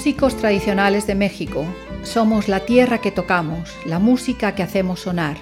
Músicos 0.00 0.34
tradicionales 0.34 1.06
de 1.06 1.14
México, 1.14 1.66
somos 2.04 2.48
la 2.48 2.60
tierra 2.60 3.02
que 3.02 3.10
tocamos, 3.10 3.68
la 3.84 3.98
música 3.98 4.54
que 4.54 4.62
hacemos 4.62 5.00
sonar. 5.00 5.36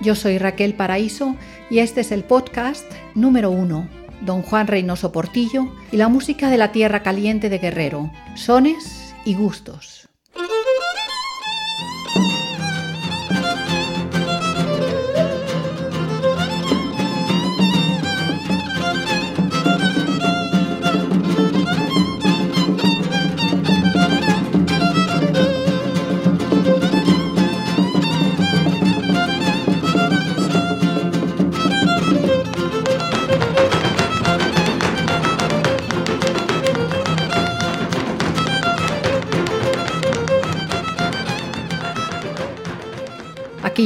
Yo 0.00 0.14
soy 0.14 0.38
Raquel 0.38 0.74
Paraíso 0.74 1.34
y 1.68 1.80
este 1.80 2.02
es 2.02 2.12
el 2.12 2.22
podcast 2.22 2.84
número 3.16 3.50
uno, 3.50 3.88
Don 4.20 4.42
Juan 4.42 4.68
Reynoso 4.68 5.10
Portillo 5.10 5.66
y 5.90 5.96
la 5.96 6.06
música 6.06 6.48
de 6.48 6.58
la 6.58 6.70
tierra 6.70 7.02
caliente 7.02 7.48
de 7.48 7.58
Guerrero, 7.58 8.12
sones 8.36 9.16
y 9.24 9.34
gustos. 9.34 10.03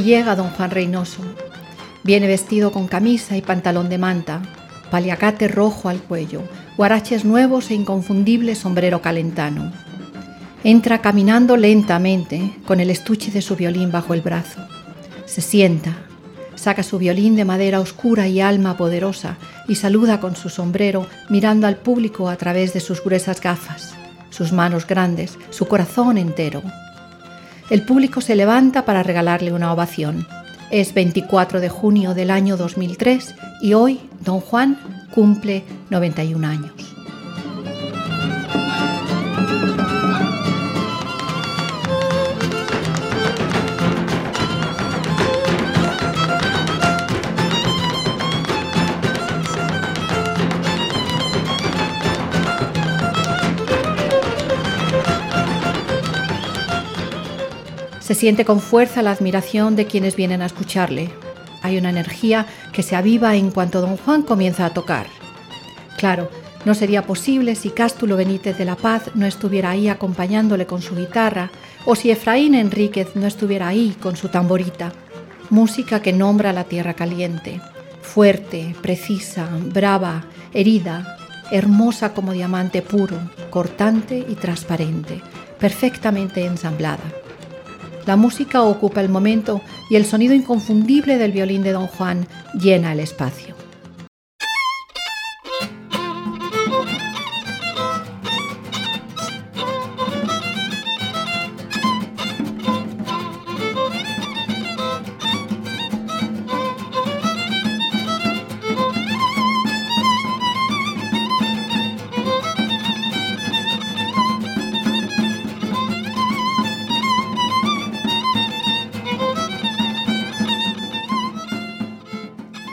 Llega 0.08 0.34
don 0.34 0.48
Juan 0.48 0.70
Reynoso. 0.70 1.22
Viene 2.02 2.26
vestido 2.26 2.72
con 2.72 2.88
camisa 2.88 3.36
y 3.36 3.42
pantalón 3.42 3.90
de 3.90 3.98
manta, 3.98 4.40
paliacate 4.90 5.48
rojo 5.48 5.90
al 5.90 5.98
cuello, 5.98 6.42
guaraches 6.78 7.26
nuevos 7.26 7.70
e 7.70 7.74
inconfundible 7.74 8.54
sombrero 8.54 9.02
calentano. 9.02 9.70
Entra 10.64 11.02
caminando 11.02 11.58
lentamente, 11.58 12.56
con 12.66 12.80
el 12.80 12.88
estuche 12.88 13.30
de 13.30 13.42
su 13.42 13.54
violín 13.54 13.92
bajo 13.92 14.14
el 14.14 14.22
brazo. 14.22 14.66
Se 15.26 15.42
sienta, 15.42 15.92
saca 16.54 16.82
su 16.82 16.98
violín 16.98 17.36
de 17.36 17.44
madera 17.44 17.78
oscura 17.78 18.28
y 18.28 18.40
alma 18.40 18.78
poderosa 18.78 19.36
y 19.68 19.74
saluda 19.74 20.20
con 20.20 20.36
su 20.36 20.48
sombrero 20.48 21.06
mirando 21.28 21.66
al 21.66 21.76
público 21.76 22.30
a 22.30 22.36
través 22.36 22.72
de 22.72 22.80
sus 22.80 23.04
gruesas 23.04 23.42
gafas, 23.42 23.94
sus 24.30 24.52
manos 24.52 24.86
grandes, 24.86 25.38
su 25.50 25.68
corazón 25.68 26.16
entero. 26.16 26.62
El 27.70 27.82
público 27.82 28.22
se 28.22 28.34
levanta 28.34 28.86
para 28.86 29.02
regalarle 29.02 29.52
una 29.52 29.72
ovación. 29.72 30.26
Es 30.70 30.94
24 30.94 31.60
de 31.60 31.68
junio 31.68 32.14
del 32.14 32.30
año 32.30 32.56
2003 32.56 33.34
y 33.60 33.74
hoy 33.74 34.00
don 34.24 34.40
Juan 34.40 34.78
cumple 35.14 35.64
91 35.90 36.46
años. 36.46 36.87
Se 58.08 58.14
siente 58.14 58.46
con 58.46 58.60
fuerza 58.60 59.02
la 59.02 59.10
admiración 59.10 59.76
de 59.76 59.84
quienes 59.84 60.16
vienen 60.16 60.40
a 60.40 60.46
escucharle. 60.46 61.10
Hay 61.60 61.76
una 61.76 61.90
energía 61.90 62.46
que 62.72 62.82
se 62.82 62.96
aviva 62.96 63.36
en 63.36 63.50
cuanto 63.50 63.82
don 63.82 63.98
Juan 63.98 64.22
comienza 64.22 64.64
a 64.64 64.72
tocar. 64.72 65.08
Claro, 65.98 66.30
no 66.64 66.74
sería 66.74 67.02
posible 67.02 67.54
si 67.54 67.68
Cástulo 67.68 68.16
Benítez 68.16 68.56
de 68.56 68.64
la 68.64 68.76
Paz 68.76 69.10
no 69.14 69.26
estuviera 69.26 69.68
ahí 69.68 69.90
acompañándole 69.90 70.64
con 70.64 70.80
su 70.80 70.96
guitarra 70.96 71.50
o 71.84 71.96
si 71.96 72.10
Efraín 72.10 72.54
Enríquez 72.54 73.08
no 73.14 73.26
estuviera 73.26 73.68
ahí 73.68 73.94
con 74.00 74.16
su 74.16 74.30
tamborita. 74.30 74.90
Música 75.50 76.00
que 76.00 76.14
nombra 76.14 76.54
la 76.54 76.64
tierra 76.64 76.94
caliente, 76.94 77.60
fuerte, 78.00 78.74
precisa, 78.80 79.50
brava, 79.66 80.24
herida, 80.54 81.18
hermosa 81.50 82.14
como 82.14 82.32
diamante 82.32 82.80
puro, 82.80 83.18
cortante 83.50 84.24
y 84.26 84.34
transparente, 84.34 85.20
perfectamente 85.58 86.46
ensamblada. 86.46 87.17
La 88.08 88.16
música 88.16 88.62
ocupa 88.62 89.02
el 89.02 89.10
momento 89.10 89.60
y 89.90 89.96
el 89.96 90.06
sonido 90.06 90.32
inconfundible 90.32 91.18
del 91.18 91.30
violín 91.30 91.62
de 91.62 91.72
don 91.72 91.88
Juan 91.88 92.26
llena 92.54 92.94
el 92.94 93.00
espacio. 93.00 93.67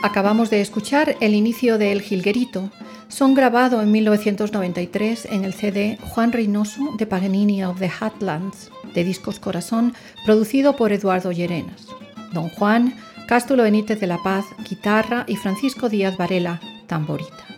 Acabamos 0.06 0.50
de 0.50 0.60
escuchar 0.60 1.16
el 1.20 1.34
inicio 1.34 1.78
de 1.78 1.90
El 1.90 2.00
Gilguerito, 2.00 2.70
son 3.08 3.34
grabado 3.34 3.82
en 3.82 3.90
1993 3.90 5.26
en 5.32 5.44
el 5.44 5.52
CD 5.52 5.98
Juan 6.00 6.30
Reynoso 6.30 6.94
de 6.96 7.06
Paganini 7.06 7.64
of 7.64 7.80
the 7.80 7.90
Hatlands 7.90 8.70
de 8.94 9.02
Discos 9.02 9.40
Corazón, 9.40 9.94
producido 10.24 10.76
por 10.76 10.92
Eduardo 10.92 11.32
Llerenas. 11.32 11.88
Don 12.32 12.50
Juan, 12.50 12.94
Cástulo 13.26 13.64
Benítez 13.64 13.98
de 13.98 14.06
la 14.06 14.22
Paz, 14.22 14.44
guitarra 14.70 15.24
y 15.26 15.34
Francisco 15.34 15.88
Díaz 15.88 16.16
Varela, 16.16 16.60
tamborita. 16.86 17.55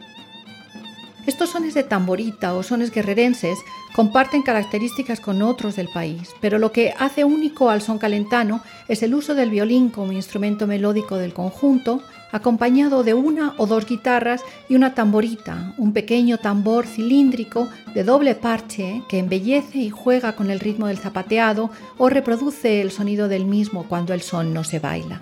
Estos 1.28 1.50
sones 1.50 1.74
de 1.74 1.82
tamborita 1.82 2.54
o 2.54 2.62
sones 2.62 2.90
guerrerenses 2.90 3.58
comparten 3.94 4.40
características 4.40 5.20
con 5.20 5.42
otros 5.42 5.76
del 5.76 5.88
país, 5.88 6.30
pero 6.40 6.58
lo 6.58 6.72
que 6.72 6.94
hace 6.98 7.22
único 7.22 7.68
al 7.68 7.82
son 7.82 7.98
calentano 7.98 8.62
es 8.88 9.02
el 9.02 9.14
uso 9.14 9.34
del 9.34 9.50
violín 9.50 9.90
como 9.90 10.12
instrumento 10.12 10.66
melódico 10.66 11.18
del 11.18 11.34
conjunto, 11.34 12.00
acompañado 12.32 13.04
de 13.04 13.12
una 13.12 13.52
o 13.58 13.66
dos 13.66 13.84
guitarras 13.84 14.42
y 14.70 14.74
una 14.74 14.94
tamborita, 14.94 15.74
un 15.76 15.92
pequeño 15.92 16.38
tambor 16.38 16.86
cilíndrico 16.86 17.68
de 17.92 18.04
doble 18.04 18.34
parche 18.34 19.02
que 19.06 19.18
embellece 19.18 19.80
y 19.80 19.90
juega 19.90 20.34
con 20.34 20.50
el 20.50 20.60
ritmo 20.60 20.86
del 20.86 20.96
zapateado 20.96 21.68
o 21.98 22.08
reproduce 22.08 22.80
el 22.80 22.90
sonido 22.90 23.28
del 23.28 23.44
mismo 23.44 23.86
cuando 23.86 24.14
el 24.14 24.22
son 24.22 24.54
no 24.54 24.64
se 24.64 24.78
baila. 24.78 25.20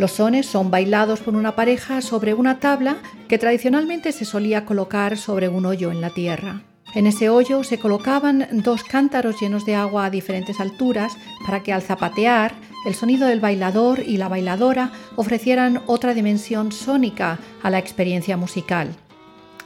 Los 0.00 0.12
sones 0.12 0.46
son 0.46 0.70
bailados 0.70 1.20
por 1.20 1.34
una 1.34 1.54
pareja 1.54 2.00
sobre 2.00 2.32
una 2.32 2.58
tabla 2.58 2.96
que 3.28 3.36
tradicionalmente 3.36 4.12
se 4.12 4.24
solía 4.24 4.64
colocar 4.64 5.18
sobre 5.18 5.50
un 5.50 5.66
hoyo 5.66 5.90
en 5.90 6.00
la 6.00 6.08
tierra. 6.08 6.62
En 6.94 7.06
ese 7.06 7.28
hoyo 7.28 7.62
se 7.64 7.78
colocaban 7.78 8.48
dos 8.50 8.82
cántaros 8.82 9.38
llenos 9.38 9.66
de 9.66 9.74
agua 9.74 10.06
a 10.06 10.10
diferentes 10.10 10.58
alturas 10.58 11.12
para 11.44 11.62
que 11.62 11.74
al 11.74 11.82
zapatear 11.82 12.54
el 12.86 12.94
sonido 12.94 13.28
del 13.28 13.40
bailador 13.40 14.00
y 14.00 14.16
la 14.16 14.28
bailadora 14.28 14.90
ofrecieran 15.16 15.82
otra 15.86 16.14
dimensión 16.14 16.72
sónica 16.72 17.38
a 17.62 17.68
la 17.68 17.78
experiencia 17.78 18.38
musical. 18.38 18.96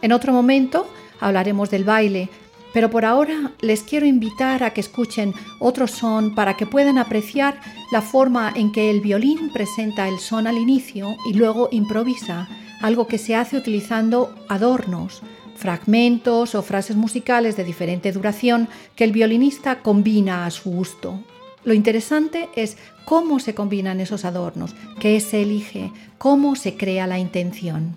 En 0.02 0.10
otro 0.10 0.32
momento 0.32 0.88
hablaremos 1.20 1.70
del 1.70 1.84
baile, 1.84 2.28
pero 2.74 2.90
por 2.90 3.06
ahora 3.06 3.52
les 3.60 3.82
quiero 3.84 4.04
invitar 4.04 4.64
a 4.64 4.74
que 4.74 4.80
escuchen 4.80 5.32
otro 5.60 5.86
son 5.86 6.34
para 6.34 6.56
que 6.56 6.66
puedan 6.66 6.98
apreciar 6.98 7.60
la 7.92 8.02
forma 8.02 8.52
en 8.54 8.72
que 8.72 8.90
el 8.90 9.00
violín 9.00 9.50
presenta 9.50 10.08
el 10.08 10.18
son 10.18 10.48
al 10.48 10.58
inicio 10.58 11.16
y 11.24 11.34
luego 11.34 11.68
improvisa, 11.70 12.48
algo 12.82 13.06
que 13.06 13.16
se 13.16 13.36
hace 13.36 13.56
utilizando 13.56 14.34
adornos, 14.48 15.22
fragmentos 15.54 16.56
o 16.56 16.62
frases 16.62 16.96
musicales 16.96 17.56
de 17.56 17.62
diferente 17.62 18.10
duración 18.10 18.68
que 18.96 19.04
el 19.04 19.12
violinista 19.12 19.78
combina 19.78 20.44
a 20.44 20.50
su 20.50 20.70
gusto. 20.70 21.20
Lo 21.62 21.74
interesante 21.74 22.48
es 22.56 22.76
cómo 23.04 23.38
se 23.38 23.54
combinan 23.54 24.00
esos 24.00 24.24
adornos, 24.24 24.74
qué 24.98 25.20
se 25.20 25.42
elige, 25.42 25.92
cómo 26.18 26.56
se 26.56 26.76
crea 26.76 27.06
la 27.06 27.20
intención. 27.20 27.94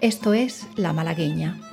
Esto 0.00 0.32
es 0.32 0.66
la 0.74 0.92
malagueña. 0.92 1.65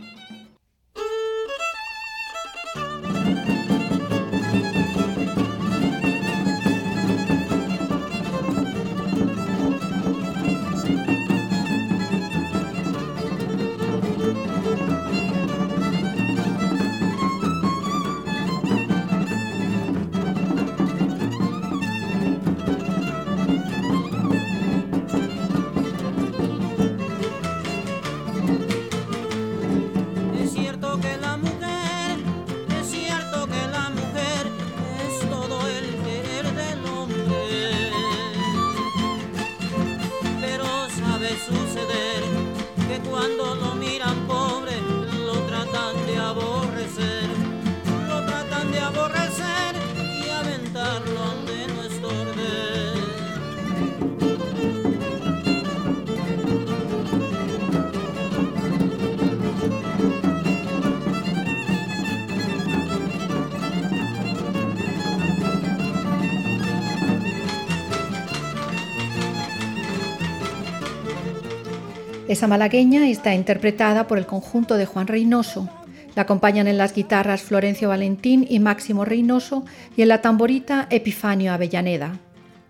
Esa 72.34 72.48
malagueña 72.48 73.08
está 73.08 73.36
interpretada 73.36 74.08
por 74.08 74.18
el 74.18 74.26
conjunto 74.26 74.76
de 74.76 74.88
Juan 74.88 75.06
Reynoso. 75.06 75.70
La 76.16 76.24
acompañan 76.24 76.66
en 76.66 76.80
las 76.80 76.96
guitarras 76.96 77.44
Florencio 77.44 77.90
Valentín 77.90 78.48
y 78.50 78.58
Máximo 78.58 79.06
Reynoso 79.06 79.66
y 79.96 80.02
en 80.02 80.08
la 80.08 80.22
tamborita 80.22 80.88
Epifanio 80.90 81.54
Avellaneda. 81.54 82.18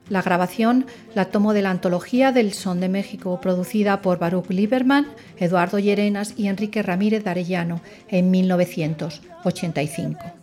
La 0.09 0.21
grabación 0.21 0.85
la 1.15 1.31
tomó 1.31 1.53
de 1.53 1.61
la 1.61 1.69
antología 1.69 2.33
del 2.33 2.51
Son 2.51 2.81
de 2.81 2.89
México, 2.89 3.39
producida 3.39 4.01
por 4.01 4.19
Baruch 4.19 4.49
Lieberman, 4.49 5.07
Eduardo 5.37 5.79
Llerenas 5.79 6.33
y 6.35 6.49
Enrique 6.49 6.83
Ramírez 6.83 7.23
de 7.23 7.29
Arellano 7.29 7.79
en 8.09 8.31
1985. 8.31 10.42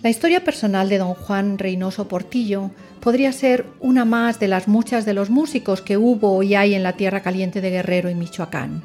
La 0.00 0.10
historia 0.10 0.44
personal 0.44 0.88
de 0.88 0.98
don 0.98 1.14
Juan 1.14 1.58
Reynoso 1.58 2.06
Portillo 2.06 2.70
podría 3.00 3.32
ser 3.32 3.66
una 3.80 4.04
más 4.04 4.38
de 4.38 4.46
las 4.46 4.68
muchas 4.68 5.04
de 5.04 5.12
los 5.12 5.28
músicos 5.28 5.82
que 5.82 5.96
hubo 5.96 6.40
y 6.44 6.54
hay 6.54 6.74
en 6.74 6.84
la 6.84 6.92
tierra 6.92 7.20
caliente 7.20 7.60
de 7.60 7.70
Guerrero 7.70 8.08
y 8.08 8.14
Michoacán. 8.14 8.82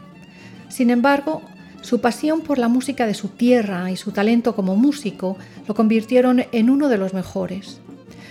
Sin 0.70 0.90
embargo, 0.90 1.44
su 1.82 2.02
pasión 2.02 2.42
por 2.42 2.58
la 2.58 2.68
música 2.68 3.06
de 3.06 3.14
su 3.14 3.28
tierra 3.28 3.92
y 3.92 3.96
su 3.96 4.12
talento 4.12 4.56
como 4.56 4.76
músico 4.76 5.38
lo 5.68 5.76
convirtieron 5.76 6.46
en 6.52 6.72
uno 6.72 6.90
de 6.90 6.98
los 6.98 7.14
mejores. 7.14 7.80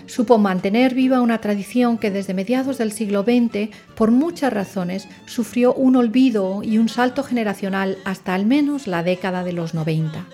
Supo 0.06 0.38
mantener 0.38 0.92
viva 0.92 1.20
una 1.20 1.40
tradición 1.40 1.98
que 1.98 2.10
desde 2.10 2.34
mediados 2.34 2.78
del 2.78 2.90
siglo 2.90 3.22
XX, 3.22 3.68
por 3.94 4.10
muchas 4.10 4.52
razones, 4.52 5.06
sufrió 5.26 5.72
un 5.72 5.94
olvido 5.94 6.64
y 6.64 6.78
un 6.78 6.88
salto 6.88 7.22
generacional 7.22 7.98
hasta 8.04 8.34
al 8.34 8.44
menos 8.44 8.88
la 8.88 9.04
década 9.04 9.44
de 9.44 9.52
los 9.52 9.72
90. 9.72 10.26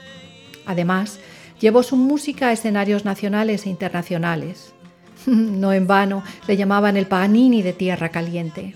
Además, 0.65 1.19
llevó 1.61 1.83
su 1.83 1.97
música 1.97 2.49
a 2.49 2.53
escenarios 2.53 3.05
nacionales 3.05 3.67
e 3.67 3.71
internacionales. 3.71 4.73
No 5.27 5.73
en 5.73 5.87
vano 5.87 6.23
le 6.47 6.57
llamaban 6.57 6.97
el 6.97 7.07
Paganini 7.07 7.63
de 7.63 7.73
Tierra 7.73 8.11
Caliente. 8.11 8.75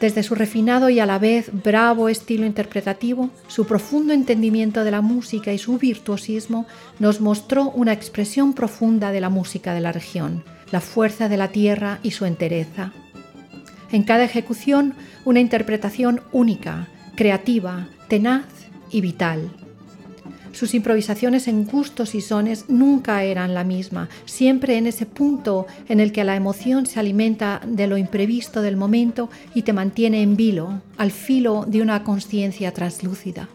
Desde 0.00 0.22
su 0.22 0.34
refinado 0.34 0.90
y 0.90 1.00
a 1.00 1.06
la 1.06 1.18
vez 1.18 1.50
bravo 1.52 2.10
estilo 2.10 2.44
interpretativo, 2.44 3.30
su 3.48 3.66
profundo 3.66 4.12
entendimiento 4.12 4.84
de 4.84 4.90
la 4.90 5.00
música 5.00 5.54
y 5.54 5.58
su 5.58 5.78
virtuosismo 5.78 6.66
nos 6.98 7.22
mostró 7.22 7.70
una 7.70 7.94
expresión 7.94 8.52
profunda 8.52 9.10
de 9.10 9.22
la 9.22 9.30
música 9.30 9.72
de 9.72 9.80
la 9.80 9.92
región, 9.92 10.44
la 10.70 10.82
fuerza 10.82 11.30
de 11.30 11.38
la 11.38 11.48
tierra 11.48 11.98
y 12.02 12.10
su 12.10 12.26
entereza. 12.26 12.92
En 13.90 14.02
cada 14.02 14.24
ejecución, 14.24 14.94
una 15.24 15.40
interpretación 15.40 16.20
única, 16.30 16.88
creativa, 17.14 17.88
tenaz 18.08 18.44
y 18.90 19.00
vital. 19.00 19.65
Sus 20.56 20.72
improvisaciones 20.72 21.48
en 21.48 21.66
gustos 21.66 22.14
y 22.14 22.22
sones 22.22 22.64
nunca 22.68 23.22
eran 23.24 23.52
la 23.52 23.62
misma, 23.62 24.08
siempre 24.24 24.78
en 24.78 24.86
ese 24.86 25.04
punto 25.04 25.66
en 25.86 26.00
el 26.00 26.12
que 26.12 26.24
la 26.24 26.34
emoción 26.34 26.86
se 26.86 26.98
alimenta 26.98 27.60
de 27.66 27.86
lo 27.86 27.98
imprevisto 27.98 28.62
del 28.62 28.78
momento 28.78 29.28
y 29.54 29.62
te 29.64 29.74
mantiene 29.74 30.22
en 30.22 30.34
vilo, 30.34 30.80
al 30.96 31.10
filo 31.10 31.66
de 31.68 31.82
una 31.82 32.04
conciencia 32.04 32.72
translúcida. 32.72 33.50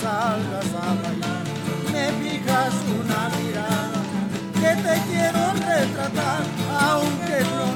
salgas 0.00 0.70
a 0.74 0.94
bailar, 1.02 1.44
me 1.92 2.06
fijas 2.22 2.74
una 3.00 3.28
mirada 3.36 4.00
que 4.54 4.70
te 4.82 4.94
quiero 5.08 5.52
retratar, 5.52 6.42
aunque 6.80 7.40
no 7.52 7.73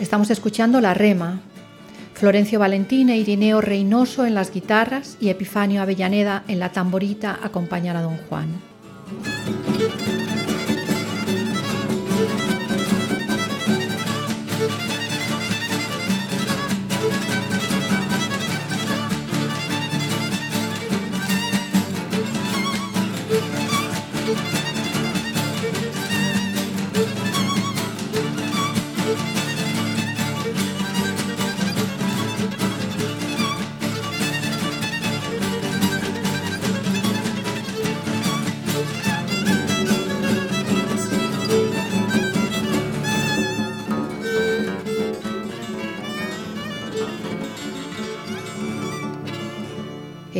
Estamos 0.00 0.30
escuchando 0.30 0.80
La 0.80 0.92
Rema. 0.92 1.40
Florencio 2.14 2.58
Valentín 2.58 3.10
e 3.10 3.16
Irineo 3.16 3.60
Reynoso 3.60 4.26
en 4.26 4.34
las 4.34 4.52
guitarras 4.52 5.16
y 5.20 5.28
Epifanio 5.28 5.82
Avellaneda 5.82 6.42
en 6.48 6.58
la 6.58 6.72
tamborita 6.72 7.38
acompañan 7.42 7.96
a 7.96 8.02
Don 8.02 8.16
Juan. 8.28 8.75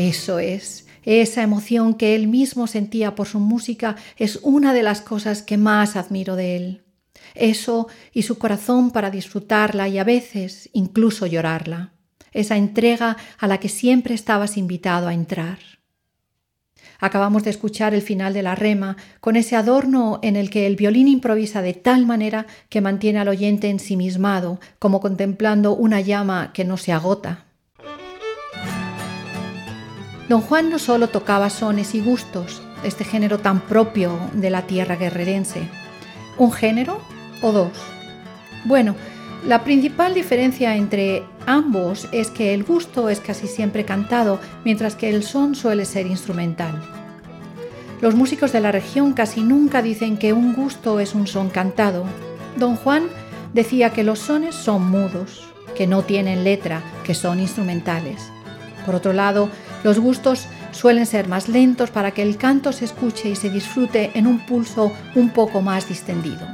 Eso 0.09 0.39
es. 0.39 0.87
Esa 1.05 1.43
emoción 1.43 1.95
que 1.95 2.15
él 2.15 2.29
mismo 2.29 2.67
sentía 2.67 3.15
por 3.15 3.27
su 3.27 3.41
música 3.41 3.97
es 4.17 4.39
una 4.43 4.73
de 4.73 4.83
las 4.85 5.01
cosas 5.01 5.43
que 5.43 5.57
más 5.57 5.97
admiro 5.97 6.37
de 6.37 6.57
él. 6.57 6.83
Eso 7.35 7.89
y 8.13 8.23
su 8.23 8.39
corazón 8.39 8.93
para 8.93 9.11
disfrutarla 9.11 9.89
y 9.89 9.99
a 9.99 10.05
veces 10.05 10.71
incluso 10.73 11.27
llorarla. 11.27 11.93
Esa 12.33 12.57
entrega 12.57 13.17
a 13.39 13.47
la 13.49 13.59
que 13.59 13.69
siempre 13.69 14.15
estabas 14.15 14.57
invitado 14.57 15.09
a 15.09 15.15
entrar. 15.15 15.59
Acabamos 17.01 17.43
de 17.45 17.51
escuchar 17.51 17.93
el 17.93 18.03
final 18.03 18.33
de 18.33 18.43
la 18.43 18.55
rema, 18.55 18.97
con 19.21 19.37
ese 19.37 19.57
adorno 19.57 20.19
en 20.23 20.37
el 20.37 20.51
que 20.51 20.67
el 20.67 20.77
violín 20.77 21.09
improvisa 21.09 21.63
de 21.63 21.75
tal 21.75 22.07
manera 22.07 22.47
que 22.69 22.81
mantiene 22.81 23.19
al 23.19 23.29
oyente 23.29 23.69
ensimismado, 23.69 24.61
como 24.79 25.01
contemplando 25.01 25.75
una 25.75 26.01
llama 26.01 26.53
que 26.55 26.65
no 26.65 26.77
se 26.77 26.93
agota. 26.93 27.46
Don 30.28 30.40
Juan 30.40 30.71
no 30.71 30.78
solo 30.78 31.09
tocaba 31.09 31.50
sones 31.50 31.95
y 31.95 32.00
gustos, 32.00 32.61
este 32.83 33.04
género 33.04 33.38
tan 33.38 33.61
propio 33.61 34.18
de 34.33 34.50
la 34.50 34.62
tierra 34.62 34.97
guerrerense. 34.97 35.68
¿Un 36.37 36.50
género 36.52 37.00
o 37.42 37.52
dos? 37.52 37.71
Bueno, 38.64 38.97
La 39.45 39.62
principal 39.62 40.12
diferencia 40.12 40.75
entre 40.75 41.23
ambos 41.47 42.09
es 42.11 42.30
que 42.30 42.52
el 42.52 42.64
gusto 42.64 43.09
es 43.09 43.21
casi 43.21 43.47
siempre 43.47 43.85
cantado, 43.85 44.40
mientras 44.64 44.97
que 44.97 45.09
el 45.09 45.23
son 45.23 45.54
suele 45.54 45.85
ser 45.85 46.06
instrumental. 46.09 46.83
Los 48.00 48.16
músicos 48.16 48.50
de 48.50 48.61
la 48.61 48.73
región 48.73 49.12
casi 49.12 49.42
nunca 49.42 49.83
dicen 49.83 50.16
que 50.16 50.33
un 50.33 50.52
gusto 50.52 50.99
es 50.99 51.14
un 51.14 51.28
son 51.28 51.49
cantado. 51.49 52.06
Don 52.56 52.75
Juan 52.75 53.04
decía 53.54 53.90
que 53.90 54.02
los 54.02 54.18
sones 54.18 54.56
son 54.56 54.90
mudos, 54.90 55.47
que 55.76 55.87
no 55.87 56.02
tienen 56.02 56.42
letra, 56.42 56.83
que 57.04 57.14
son 57.14 57.38
instrumentales. 57.38 58.21
Por 58.85 58.97
otro 58.97 59.12
lado, 59.12 59.49
los 59.85 59.99
gustos 59.99 60.47
suelen 60.73 61.06
ser 61.06 61.28
más 61.28 61.49
lentos 61.49 61.90
para 61.90 62.11
que 62.11 62.23
el 62.23 62.37
canto 62.37 62.73
se 62.73 62.85
escuche 62.85 63.28
y 63.28 63.37
se 63.37 63.50
disfrute 63.50 64.11
en 64.14 64.26
un 64.26 64.45
pulso 64.45 64.92
un 65.14 65.30
poco 65.30 65.62
más 65.62 65.88
distendido. 65.88 66.47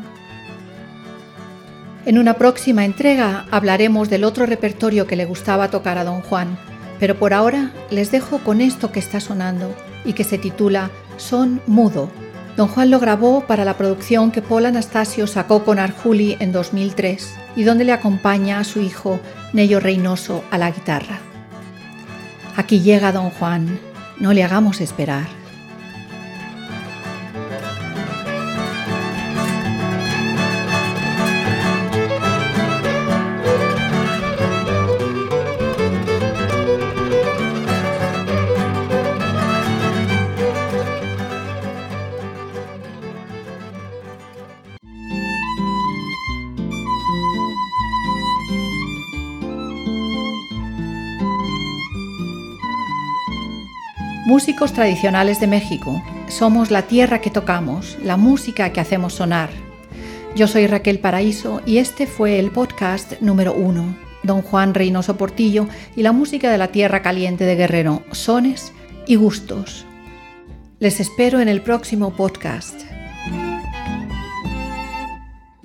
En 2.05 2.19
una 2.19 2.35
próxima 2.35 2.85
entrega 2.85 3.47
hablaremos 3.51 4.11
del 4.11 4.25
otro 4.25 4.45
repertorio 4.45 5.07
que 5.07 5.17
le 5.17 5.25
gustaba 5.25 5.71
tocar 5.71 5.99
a 5.99 6.05
don 6.05 6.21
Juan, 6.23 6.59
pero 6.99 7.17
por 7.17 7.33
ahora 7.33 7.71
les 7.91 8.11
dejo 8.11 8.39
con 8.39 8.61
esto 8.61 8.91
que 8.91 8.99
está 8.99 9.21
sonando 9.21 9.75
y 10.05 10.13
que 10.15 10.25
se 10.25 10.39
titula 10.39 10.91
Son 11.17 11.61
Mudo. 11.67 12.11
Don 12.57 12.69
Juan 12.69 12.91
lo 12.91 12.99
grabó 12.99 13.47
para 13.47 13.65
la 13.65 13.77
producción 13.77 14.31
que 14.31 14.43
Paul 14.43 14.67
Anastasio 14.67 15.27
sacó 15.27 15.65
con 15.65 15.79
Arjuli 15.79 16.37
en 16.41 16.53
2003 16.53 17.35
y 17.57 17.63
donde 17.63 17.85
le 17.85 17.93
acompaña 17.93 18.59
a 18.59 18.65
su 18.65 18.81
hijo 18.81 19.21
Nello 19.53 19.81
Reynoso 19.81 20.45
a 20.51 20.59
la 20.59 20.71
guitarra. 20.71 21.32
Aquí 22.57 22.81
llega 22.81 23.13
don 23.13 23.31
Juan, 23.31 23.81
no 24.19 24.33
le 24.33 24.45
hagamos 24.45 24.81
esperar. 24.81 25.42
Músicos 54.25 54.73
tradicionales 54.73 55.41
de 55.41 55.49
México. 55.49 56.01
Somos 56.29 56.71
la 56.71 56.83
tierra 56.83 57.21
que 57.21 57.29
tocamos, 57.29 57.99
la 58.05 58.17
música 58.17 58.73
que 58.73 58.81
hacemos 58.81 59.15
sonar. 59.15 59.51
Yo 60.37 60.47
soy 60.47 60.69
Raquel 60.69 61.01
Paraíso 61.01 61.61
y 61.67 61.79
este 61.79 62.07
fue 62.07 62.39
el 62.39 62.53
podcast 62.53 63.21
número 63.21 63.53
uno. 63.53 63.97
Don 64.23 64.43
Juan 64.43 64.75
Reynoso 64.75 65.17
Portillo 65.17 65.67
y 65.97 66.03
la 66.03 66.13
música 66.13 66.53
de 66.53 66.59
la 66.59 66.69
tierra 66.69 67.03
caliente 67.03 67.45
de 67.45 67.57
Guerrero, 67.57 68.05
sones 68.13 68.73
y 69.09 69.17
gustos. 69.17 69.87
Les 70.79 71.01
espero 71.01 71.41
en 71.41 71.49
el 71.49 71.61
próximo 71.61 72.15
podcast. 72.15 72.81